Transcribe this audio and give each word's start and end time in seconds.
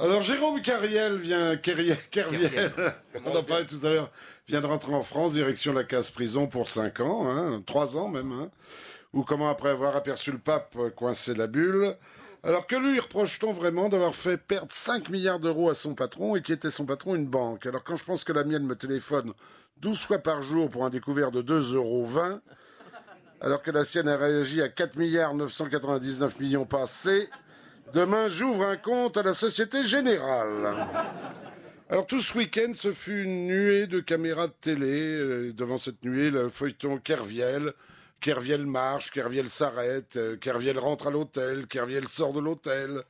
Alors 0.00 0.22
Jérôme 0.22 0.62
Carriel 0.62 1.16
vient, 1.16 1.56
Kerriel, 1.56 1.96
Kerviel, 2.12 2.72
on 3.24 3.34
en 3.34 3.42
parlait 3.42 3.66
tout 3.66 3.80
à 3.82 3.90
l'heure, 3.90 4.12
vient 4.46 4.60
de 4.60 4.66
rentrer 4.66 4.94
en 4.94 5.02
France, 5.02 5.32
direction 5.32 5.72
la 5.72 5.82
case 5.82 6.12
prison 6.12 6.46
pour 6.46 6.68
5 6.68 7.00
ans, 7.00 7.28
hein, 7.28 7.60
3 7.66 7.96
ans 7.96 8.06
même, 8.06 8.30
hein, 8.30 8.48
ou 9.12 9.24
comment 9.24 9.48
après 9.48 9.70
avoir 9.70 9.96
aperçu 9.96 10.30
le 10.30 10.38
pape 10.38 10.76
euh, 10.78 10.90
coincer 10.90 11.34
la 11.34 11.48
bulle. 11.48 11.96
Alors 12.44 12.68
que 12.68 12.76
lui 12.76 13.00
reproche-t-on 13.00 13.52
vraiment 13.52 13.88
d'avoir 13.88 14.14
fait 14.14 14.36
perdre 14.36 14.70
5 14.70 15.08
milliards 15.08 15.40
d'euros 15.40 15.68
à 15.68 15.74
son 15.74 15.96
patron 15.96 16.36
et 16.36 16.42
qui 16.42 16.52
était 16.52 16.70
son 16.70 16.86
patron 16.86 17.16
une 17.16 17.26
banque? 17.26 17.66
Alors 17.66 17.82
quand 17.82 17.96
je 17.96 18.04
pense 18.04 18.22
que 18.22 18.32
la 18.32 18.44
mienne 18.44 18.64
me 18.64 18.76
téléphone 18.76 19.32
12 19.78 19.98
fois 19.98 20.18
par 20.18 20.42
jour 20.42 20.70
pour 20.70 20.84
un 20.84 20.90
découvert 20.90 21.32
de 21.32 21.42
2,20 21.42 21.74
euros, 21.74 22.08
alors 23.40 23.62
que 23.62 23.72
la 23.72 23.84
sienne 23.84 24.06
a 24.06 24.16
réagi 24.16 24.62
à 24.62 24.68
4 24.68 24.94
milliards 24.94 25.34
999 25.34 26.38
millions 26.38 26.66
passés, 26.66 27.28
Demain, 27.92 28.28
j'ouvre 28.28 28.66
un 28.66 28.76
compte 28.76 29.16
à 29.16 29.22
la 29.22 29.32
Société 29.32 29.86
Générale. 29.86 30.76
Alors 31.88 32.06
tout 32.06 32.20
ce 32.20 32.36
week-end, 32.36 32.72
ce 32.74 32.92
fut 32.92 33.22
une 33.22 33.46
nuée 33.46 33.86
de 33.86 34.00
caméras 34.00 34.48
de 34.48 34.54
télé. 34.60 35.18
Euh, 35.18 35.52
devant 35.54 35.78
cette 35.78 36.04
nuée, 36.04 36.30
le 36.30 36.50
feuilleton 36.50 36.98
Kerviel. 36.98 37.72
Kerviel 38.20 38.66
marche, 38.66 39.10
Kerviel 39.10 39.48
s'arrête, 39.48 40.16
euh, 40.16 40.36
Kerviel 40.36 40.78
rentre 40.78 41.06
à 41.06 41.10
l'hôtel, 41.10 41.66
Kerviel 41.66 42.08
sort 42.08 42.34
de 42.34 42.40
l'hôtel, 42.40 43.04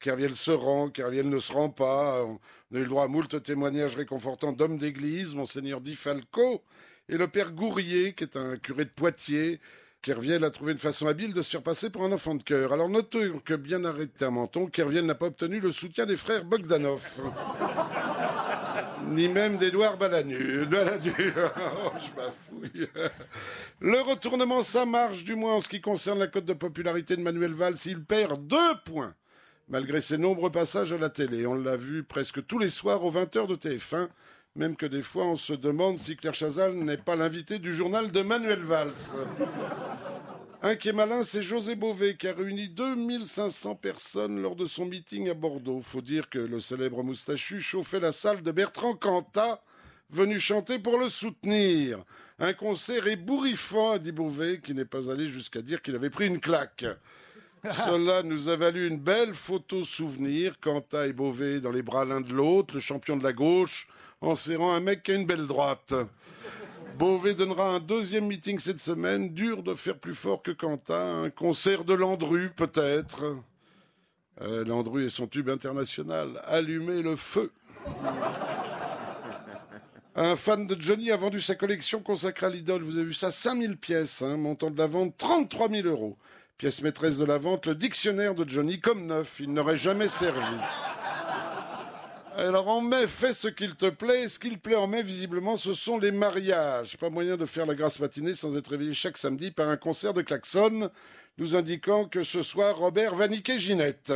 Kerviel 0.00 0.34
se 0.34 0.50
rend, 0.50 0.88
Kerviel 0.88 1.28
ne 1.28 1.38
se 1.38 1.52
rend 1.52 1.68
pas. 1.68 2.24
On 2.24 2.40
a 2.74 2.78
eu 2.78 2.82
le 2.82 2.88
droit 2.88 3.04
à 3.04 3.08
moult 3.08 3.40
témoignages 3.42 3.94
réconfortants 3.94 4.52
d'hommes 4.52 4.78
d'église, 4.78 5.36
Monseigneur 5.36 5.80
Di 5.80 5.94
Falco 5.94 6.62
et 7.08 7.16
le 7.18 7.28
père 7.28 7.52
Gourrier, 7.52 8.14
qui 8.14 8.24
est 8.24 8.36
un 8.36 8.56
curé 8.56 8.84
de 8.84 8.90
Poitiers, 8.90 9.60
Kerviel 10.04 10.44
a 10.44 10.50
trouvé 10.50 10.72
une 10.72 10.78
façon 10.78 11.06
habile 11.06 11.32
de 11.32 11.40
se 11.40 11.48
faire 11.48 11.62
pour 11.90 12.04
un 12.04 12.12
enfant 12.12 12.34
de 12.34 12.42
cœur. 12.42 12.74
Alors 12.74 12.90
notons 12.90 13.40
que 13.42 13.54
bien 13.54 13.86
arrêté 13.86 14.26
à 14.26 14.30
Menton, 14.30 14.66
Kerviel 14.66 15.06
n'a 15.06 15.14
pas 15.14 15.28
obtenu 15.28 15.60
le 15.60 15.72
soutien 15.72 16.04
des 16.04 16.18
frères 16.18 16.44
Bogdanov. 16.44 17.02
Ni 19.08 19.28
même 19.28 19.56
d'Édouard 19.56 19.96
Balanu. 19.96 20.66
Balanu. 20.66 21.10
Oh, 21.82 21.90
je 21.98 22.20
m'affouille. 22.20 22.88
Le 23.80 24.00
retournement, 24.02 24.60
ça 24.60 24.84
marche, 24.84 25.24
du 25.24 25.36
moins 25.36 25.54
en 25.54 25.60
ce 25.60 25.70
qui 25.70 25.80
concerne 25.80 26.18
la 26.18 26.26
cote 26.26 26.44
de 26.44 26.52
popularité 26.52 27.16
de 27.16 27.22
Manuel 27.22 27.54
Valls. 27.54 27.76
Il 27.86 28.04
perd 28.04 28.46
deux 28.46 28.74
points, 28.84 29.14
malgré 29.70 30.02
ses 30.02 30.18
nombreux 30.18 30.52
passages 30.52 30.92
à 30.92 30.98
la 30.98 31.08
télé. 31.08 31.46
On 31.46 31.54
l'a 31.54 31.76
vu 31.76 32.04
presque 32.04 32.44
tous 32.46 32.58
les 32.58 32.68
soirs 32.68 33.02
aux 33.04 33.12
20h 33.12 33.46
de 33.46 33.56
TF1 33.56 34.08
même 34.56 34.76
que 34.76 34.86
des 34.86 35.02
fois 35.02 35.26
on 35.26 35.36
se 35.36 35.52
demande 35.52 35.98
si 35.98 36.16
Claire 36.16 36.34
Chazal 36.34 36.74
n'est 36.74 36.96
pas 36.96 37.16
l'invité 37.16 37.58
du 37.58 37.72
journal 37.72 38.12
de 38.12 38.22
Manuel 38.22 38.62
Valls. 38.62 38.94
Un 40.62 40.76
qui 40.76 40.88
est 40.88 40.92
malin, 40.92 41.24
c'est 41.24 41.42
José 41.42 41.74
Bové, 41.74 42.16
qui 42.16 42.26
a 42.26 42.32
réuni 42.32 42.70
2500 42.70 43.74
personnes 43.74 44.40
lors 44.40 44.56
de 44.56 44.64
son 44.64 44.86
meeting 44.86 45.28
à 45.28 45.34
Bordeaux. 45.34 45.82
Faut 45.82 46.00
dire 46.00 46.30
que 46.30 46.38
le 46.38 46.58
célèbre 46.58 47.02
moustachu 47.02 47.60
chauffait 47.60 48.00
la 48.00 48.12
salle 48.12 48.42
de 48.42 48.50
Bertrand 48.50 48.94
Cantat, 48.94 49.62
venu 50.08 50.40
chanter 50.40 50.78
pour 50.78 50.98
le 50.98 51.10
soutenir. 51.10 52.02
Un 52.38 52.54
concert 52.54 53.06
ébouriffant, 53.06 53.92
a 53.92 53.98
dit 53.98 54.12
Bové, 54.12 54.60
qui 54.60 54.72
n'est 54.72 54.86
pas 54.86 55.10
allé 55.10 55.28
jusqu'à 55.28 55.60
dire 55.60 55.82
qu'il 55.82 55.96
avait 55.96 56.08
pris 56.08 56.28
une 56.28 56.40
claque. 56.40 56.86
Cela 57.70 58.22
nous 58.22 58.48
a 58.50 58.56
valu 58.56 58.86
une 58.86 58.98
belle 58.98 59.32
photo 59.32 59.84
souvenir, 59.84 60.60
Cantat 60.60 61.06
et 61.06 61.12
Bové 61.12 61.60
dans 61.60 61.70
les 61.70 61.82
bras 61.82 62.04
l'un 62.04 62.20
de 62.20 62.32
l'autre, 62.34 62.74
le 62.74 62.80
champion 62.80 63.16
de 63.16 63.24
la 63.24 63.32
gauche, 63.32 63.88
en 64.20 64.34
serrant 64.34 64.74
un 64.74 64.80
mec 64.80 65.02
qui 65.02 65.12
a 65.12 65.14
une 65.14 65.26
belle 65.26 65.46
droite. 65.46 65.94
Beauvais 66.98 67.34
donnera 67.34 67.70
un 67.70 67.80
deuxième 67.80 68.26
meeting 68.26 68.58
cette 68.58 68.78
semaine, 68.78 69.30
dur 69.30 69.62
de 69.62 69.74
faire 69.74 69.98
plus 69.98 70.14
fort 70.14 70.42
que 70.42 70.52
Quentin, 70.52 71.24
un 71.24 71.30
concert 71.30 71.84
de 71.84 71.94
Landru 71.94 72.50
peut-être. 72.54 73.36
Euh, 74.42 74.64
Landru 74.64 75.06
et 75.06 75.08
son 75.08 75.26
tube 75.26 75.48
international, 75.48 76.42
Allumer 76.44 77.02
le 77.02 77.16
feu. 77.16 77.50
Un 80.16 80.36
fan 80.36 80.66
de 80.66 80.80
Johnny 80.80 81.10
a 81.10 81.16
vendu 81.16 81.40
sa 81.40 81.56
collection 81.56 82.00
consacrée 82.00 82.46
à 82.46 82.50
l'idole. 82.50 82.82
Vous 82.82 82.96
avez 82.96 83.06
vu 83.06 83.14
ça? 83.14 83.32
5000 83.32 83.76
pièces, 83.76 84.22
hein, 84.22 84.36
montant 84.36 84.70
de 84.70 84.78
la 84.78 84.86
vente 84.86 85.16
33 85.18 85.70
000 85.70 85.88
euros. 85.88 86.16
Pièce 86.56 86.82
maîtresse 86.82 87.16
de 87.16 87.24
la 87.24 87.38
vente, 87.38 87.66
le 87.66 87.74
dictionnaire 87.74 88.34
de 88.34 88.48
Johnny 88.48 88.80
comme 88.80 89.06
neuf. 89.06 89.40
Il 89.40 89.52
n'aurait 89.52 89.76
jamais 89.76 90.08
servi. 90.08 90.56
Alors 92.36 92.66
en 92.66 92.80
mai, 92.80 93.06
fais 93.06 93.32
ce 93.32 93.46
qu'il 93.46 93.76
te 93.76 93.88
plaît. 93.88 94.26
Ce 94.26 94.40
qu'il 94.40 94.58
plaît 94.58 94.74
en 94.74 94.88
mai, 94.88 95.04
visiblement, 95.04 95.54
ce 95.56 95.72
sont 95.72 95.98
les 95.98 96.10
mariages. 96.10 96.96
Pas 96.96 97.08
moyen 97.08 97.36
de 97.36 97.44
faire 97.44 97.64
la 97.64 97.76
grasse 97.76 98.00
matinée 98.00 98.34
sans 98.34 98.56
être 98.56 98.72
réveillé 98.72 98.92
chaque 98.92 99.16
samedi 99.16 99.52
par 99.52 99.68
un 99.68 99.76
concert 99.76 100.12
de 100.14 100.22
klaxon 100.22 100.90
nous 101.38 101.54
indiquant 101.54 102.06
que 102.06 102.24
ce 102.24 102.42
soir 102.42 102.76
Robert 102.76 103.14
va 103.14 103.28
niquer 103.28 103.60
Ginette. 103.60 104.12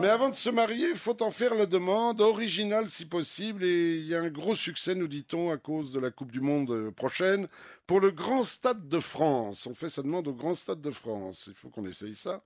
Mais 0.00 0.08
avant 0.08 0.30
de 0.30 0.34
se 0.34 0.50
marier, 0.50 0.88
il 0.90 0.96
faut 0.96 1.20
en 1.22 1.30
faire 1.30 1.54
la 1.54 1.66
demande, 1.66 2.20
originale 2.20 2.88
si 2.88 3.04
possible, 3.04 3.64
et 3.64 3.96
il 3.96 4.06
y 4.06 4.14
a 4.14 4.20
un 4.20 4.28
gros 4.28 4.54
succès, 4.54 4.94
nous 4.94 5.08
dit-on, 5.08 5.52
à 5.52 5.56
cause 5.56 5.92
de 5.92 6.00
la 6.00 6.10
Coupe 6.10 6.32
du 6.32 6.40
Monde 6.40 6.90
prochaine, 6.90 7.48
pour 7.86 8.00
le 8.00 8.10
Grand 8.10 8.42
Stade 8.42 8.88
de 8.88 8.98
France. 8.98 9.66
On 9.66 9.74
fait 9.74 9.88
sa 9.88 10.02
demande 10.02 10.26
au 10.28 10.32
Grand 10.32 10.54
Stade 10.54 10.80
de 10.80 10.90
France. 10.90 11.44
Il 11.46 11.54
faut 11.54 11.68
qu'on 11.68 11.86
essaye 11.86 12.16
ça. 12.16 12.42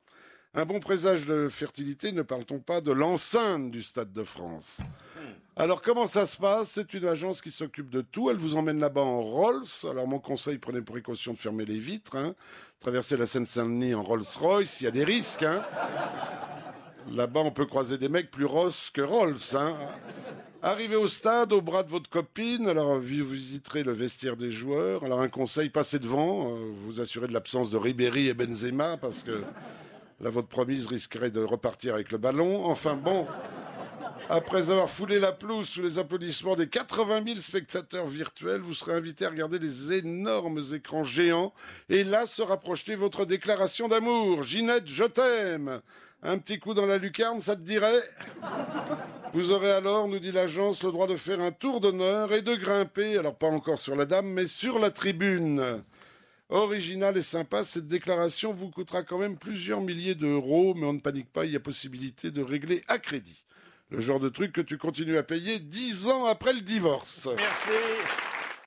Un 0.53 0.65
bon 0.65 0.81
présage 0.81 1.27
de 1.27 1.49
fertilité, 1.49 2.11
ne 2.11 2.23
parle-t-on 2.23 2.59
pas 2.59 2.81
de 2.81 2.91
l'enceinte 2.91 3.71
du 3.71 3.85
Stade 3.85 4.13
de 4.13 4.25
France? 4.25 4.79
Alors 5.55 5.81
comment 5.81 6.09
ça 6.09 6.27
se 6.27 6.37
passe? 6.37 6.71
C'est 6.71 6.93
une 6.93 7.07
agence 7.07 7.41
qui 7.41 7.53
s'occupe 7.53 7.89
de 7.89 8.01
tout. 8.01 8.31
Elle 8.31 8.37
vous 8.37 8.57
emmène 8.57 8.81
là-bas 8.81 9.01
en 9.01 9.23
Rolls. 9.23 9.63
Alors 9.89 10.09
mon 10.09 10.19
conseil, 10.19 10.59
prenez 10.59 10.81
précaution 10.81 11.35
de 11.35 11.39
fermer 11.39 11.65
les 11.65 11.79
vitres. 11.79 12.17
Hein. 12.17 12.35
Traverser 12.81 13.17
la 13.17 13.27
Seine-Saint-Denis 13.27 13.95
en 13.95 14.03
Rolls-Royce, 14.03 14.81
il 14.81 14.85
y 14.85 14.87
a 14.89 14.91
des 14.91 15.05
risques. 15.05 15.45
Hein. 15.45 15.63
Là-bas, 17.13 17.43
on 17.45 17.53
peut 17.53 17.67
croiser 17.67 17.97
des 17.97 18.09
mecs 18.09 18.33
plus 18.33 18.45
rosses 18.45 18.91
que 18.91 19.03
Rolls. 19.03 19.37
Hein. 19.55 19.77
Arrivez 20.63 20.97
au 20.97 21.07
stade, 21.07 21.53
au 21.53 21.61
bras 21.61 21.85
de 21.85 21.91
votre 21.91 22.11
copine, 22.11 22.69
alors 22.69 22.99
vous 22.99 23.25
visiterez 23.25 23.85
le 23.85 23.93
vestiaire 23.93 24.37
des 24.37 24.51
joueurs. 24.51 25.05
Alors 25.05 25.21
un 25.21 25.29
conseil, 25.29 25.71
passez 25.71 26.01
devant, 26.01 26.51
euh, 26.51 26.73
vous 26.85 27.01
assurez 27.01 27.29
de 27.29 27.33
l'absence 27.33 27.71
de 27.71 27.77
Ribéry 27.77 28.27
et 28.27 28.35
Benzema, 28.35 28.97
parce 28.97 29.23
que 29.23 29.45
Là, 30.21 30.29
votre 30.29 30.49
promise 30.49 30.87
risquerait 30.87 31.31
de 31.31 31.43
repartir 31.43 31.95
avec 31.95 32.13
le 32.13 32.19
ballon. 32.19 32.67
Enfin 32.67 32.95
bon, 32.95 33.27
après 34.29 34.71
avoir 34.71 34.91
foulé 34.91 35.19
la 35.19 35.33
pelouse 35.33 35.67
sous 35.67 35.81
les 35.81 35.99
applaudissements 35.99 36.57
des 36.57 36.69
80 36.69 37.23
000 37.27 37.41
spectateurs 37.41 38.07
virtuels, 38.07 38.61
vous 38.61 38.75
serez 38.75 38.93
invité 38.93 39.25
à 39.25 39.31
regarder 39.31 39.59
les 39.59 39.93
énormes 39.93 40.63
écrans 40.75 41.05
géants 41.05 41.55
et 41.89 42.05
là 42.05 42.27
sera 42.27 42.59
projetée 42.59 42.97
votre 42.97 43.25
déclaration 43.25 43.89
d'amour. 43.89 44.43
Ginette, 44.43 44.89
je 44.89 45.05
t'aime. 45.05 45.81
Un 46.23 46.37
petit 46.37 46.59
coup 46.59 46.75
dans 46.75 46.85
la 46.85 46.99
lucarne, 46.99 47.41
ça 47.41 47.57
te 47.57 47.63
dirait? 47.63 48.03
Vous 49.33 49.53
aurez 49.53 49.73
alors, 49.73 50.07
nous 50.07 50.19
dit 50.19 50.33
l'agence, 50.33 50.83
le 50.83 50.93
droit 50.93 51.07
de 51.07 51.17
faire 51.17 51.41
un 51.41 51.51
tour 51.51 51.81
d'honneur 51.81 52.35
et 52.35 52.43
de 52.43 52.55
grimper, 52.57 53.17
alors 53.17 53.37
pas 53.37 53.49
encore 53.49 53.79
sur 53.79 53.97
la 53.97 54.05
dame, 54.05 54.27
mais 54.27 54.47
sur 54.47 54.79
la 54.79 54.91
tribune 54.91 55.83
original 56.51 57.17
et 57.17 57.23
sympa. 57.23 57.65
Cette 57.65 57.87
déclaration 57.87 58.53
vous 58.53 58.69
coûtera 58.69 59.03
quand 59.03 59.19
même 59.19 59.39
plusieurs 59.39 59.81
milliers 59.81 60.15
d'euros, 60.15 60.75
mais 60.75 60.87
on 60.87 60.93
ne 60.93 61.01
panique 61.01 61.33
pas, 61.33 61.45
il 61.45 61.53
y 61.53 61.57
a 61.57 61.61
possibilité 61.61 62.31
de 62.31 62.43
régler 62.43 62.83
à 62.89 62.99
crédit. 62.99 63.45
Le 63.91 64.01
genre 64.01 64.21
de 64.21 64.29
truc 64.29 64.53
que 64.53 64.61
tu 64.61 64.79
continues 64.79 65.19
à 65.19 65.23
payer 65.23 65.59
dix 65.59 66.07
ans 66.07 66.27
après 66.27 66.53
le 66.53 66.61
divorce. 66.61 67.29
Merci. 67.37 68.30